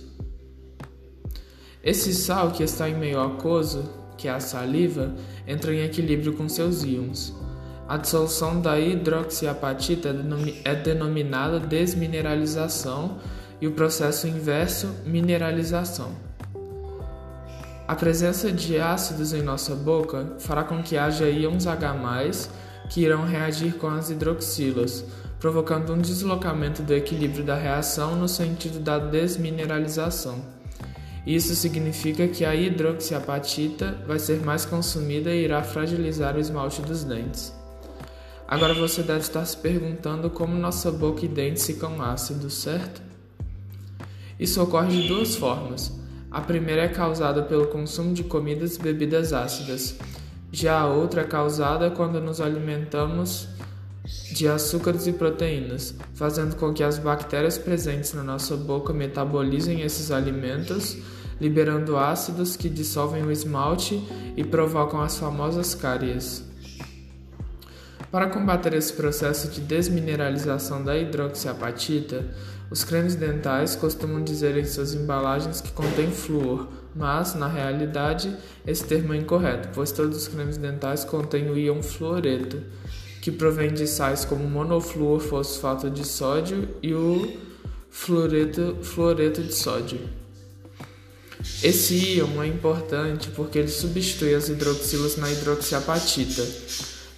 Esse 1.83 2.13
sal, 2.13 2.51
que 2.51 2.63
está 2.63 2.89
em 2.89 2.95
meio 2.95 3.21
aquoso, 3.21 3.83
que 4.17 4.27
é 4.27 4.31
a 4.31 4.39
saliva, 4.39 5.13
entra 5.47 5.73
em 5.73 5.83
equilíbrio 5.83 6.33
com 6.33 6.47
seus 6.47 6.83
íons. 6.83 7.33
A 7.87 7.97
dissolução 7.97 8.61
da 8.61 8.79
hidroxiapatita 8.79 10.15
é 10.63 10.75
denominada 10.75 11.59
desmineralização 11.59 13.17
e 13.59 13.67
o 13.67 13.71
processo 13.71 14.27
inverso, 14.27 14.89
mineralização. 15.05 16.11
A 17.87 17.95
presença 17.95 18.51
de 18.51 18.79
ácidos 18.79 19.33
em 19.33 19.41
nossa 19.41 19.75
boca 19.75 20.35
fará 20.39 20.63
com 20.63 20.81
que 20.81 20.97
haja 20.97 21.29
íons 21.29 21.67
H+, 21.67 21.93
que 22.91 22.99
irão 22.99 23.25
reagir 23.25 23.75
com 23.75 23.87
as 23.87 24.09
hidroxilas, 24.09 25.05
provocando 25.39 25.93
um 25.93 26.01
deslocamento 26.01 26.83
do 26.83 26.93
equilíbrio 26.93 27.41
da 27.41 27.55
reação 27.55 28.17
no 28.17 28.27
sentido 28.27 28.81
da 28.81 28.99
desmineralização. 28.99 30.43
Isso 31.25 31.55
significa 31.55 32.27
que 32.27 32.43
a 32.43 32.53
hidroxiapatita 32.53 34.03
vai 34.05 34.19
ser 34.19 34.41
mais 34.41 34.65
consumida 34.65 35.33
e 35.33 35.45
irá 35.45 35.63
fragilizar 35.63 36.35
o 36.35 36.39
esmalte 36.39 36.81
dos 36.81 37.05
dentes. 37.05 37.53
Agora 38.45 38.73
você 38.73 39.01
deve 39.01 39.21
estar 39.21 39.45
se 39.45 39.55
perguntando 39.55 40.29
como 40.29 40.53
nossa 40.57 40.91
boca 40.91 41.23
e 41.23 41.29
dentes 41.29 41.65
ficam 41.65 42.01
ácidos, 42.01 42.55
certo? 42.55 43.01
Isso 44.37 44.61
ocorre 44.61 45.01
de 45.01 45.07
duas 45.07 45.37
formas. 45.37 45.93
A 46.29 46.41
primeira 46.41 46.81
é 46.81 46.87
causada 46.89 47.41
pelo 47.41 47.67
consumo 47.67 48.13
de 48.13 48.25
comidas 48.25 48.75
e 48.75 48.79
bebidas 48.81 49.31
ácidas, 49.31 49.95
já 50.51 50.79
a 50.79 50.87
outra 50.87 51.21
é 51.21 51.23
causada 51.23 51.89
quando 51.89 52.19
nos 52.19 52.41
alimentamos 52.41 53.47
de 54.33 54.47
açúcares 54.47 55.07
e 55.07 55.13
proteínas, 55.13 55.95
fazendo 56.13 56.55
com 56.55 56.73
que 56.73 56.83
as 56.83 56.97
bactérias 56.97 57.57
presentes 57.57 58.13
na 58.13 58.23
nossa 58.23 58.57
boca 58.57 58.91
metabolizem 58.91 59.81
esses 59.81 60.11
alimentos, 60.11 60.97
liberando 61.39 61.97
ácidos 61.97 62.55
que 62.55 62.69
dissolvem 62.69 63.23
o 63.23 63.31
esmalte 63.31 64.03
e 64.35 64.43
provocam 64.43 65.01
as 65.01 65.17
famosas 65.17 65.73
cáries. 65.73 66.50
Para 68.11 68.27
combater 68.27 68.73
esse 68.73 68.91
processo 68.91 69.47
de 69.47 69.61
desmineralização 69.61 70.83
da 70.83 70.97
hidroxiapatita, 70.97 72.25
os 72.69 72.83
cremes 72.83 73.15
dentais 73.15 73.73
costumam 73.73 74.21
dizer 74.21 74.57
em 74.57 74.65
suas 74.65 74.93
embalagens 74.93 75.61
que 75.61 75.71
contém 75.71 76.11
flúor, 76.11 76.67
mas, 76.93 77.35
na 77.35 77.47
realidade, 77.47 78.35
esse 78.67 78.83
termo 78.83 79.13
é 79.13 79.17
incorreto, 79.17 79.69
pois 79.73 79.93
todos 79.93 80.17
os 80.17 80.27
cremes 80.27 80.57
dentais 80.57 81.05
contêm 81.05 81.49
o 81.49 81.57
íon 81.57 81.81
fluoreto, 81.81 82.61
que 83.21 83.31
provém 83.31 83.73
de 83.73 83.87
sais 83.87 84.25
como 84.25 84.43
monofluor 84.43 85.21
fosfato 85.21 85.89
de 85.89 86.05
sódio 86.05 86.67
e 86.83 86.93
o 86.93 87.37
fluoreto, 87.89 88.77
fluoreto 88.81 89.41
de 89.41 89.53
sódio. 89.53 89.99
Esse 91.63 92.17
íon 92.17 92.43
é 92.43 92.47
importante 92.47 93.29
porque 93.29 93.57
ele 93.57 93.69
substitui 93.69 94.35
as 94.35 94.49
hidroxilas 94.49 95.15
na 95.15 95.31
hidroxiapatita, 95.31 96.45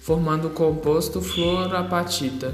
formando 0.04 0.48
o 0.48 0.50
composto 0.50 1.18
fluorapatita, 1.22 2.52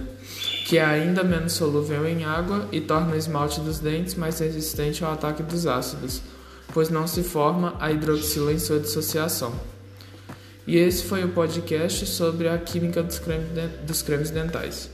que 0.66 0.78
é 0.78 0.84
ainda 0.84 1.24
menos 1.24 1.54
solúvel 1.54 2.06
em 2.06 2.24
água 2.24 2.68
e 2.70 2.80
torna 2.80 3.12
o 3.12 3.16
esmalte 3.16 3.60
dos 3.60 3.80
dentes 3.80 4.14
mais 4.14 4.38
resistente 4.38 5.04
ao 5.04 5.12
ataque 5.12 5.42
dos 5.42 5.66
ácidos, 5.66 6.22
pois 6.72 6.88
não 6.90 7.08
se 7.08 7.24
forma 7.24 7.74
a 7.80 7.90
hidroxila 7.90 8.52
em 8.52 8.58
sua 8.60 8.78
dissociação. 8.78 9.52
E 10.64 10.76
esse 10.76 11.02
foi 11.02 11.24
o 11.24 11.30
podcast 11.30 12.06
sobre 12.06 12.48
a 12.48 12.56
química 12.56 13.02
dos 13.02 13.18
cremes, 13.18 13.48
dos 13.84 14.00
cremes 14.00 14.30
dentais. 14.30 14.88